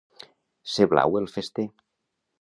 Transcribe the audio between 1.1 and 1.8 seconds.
el fester.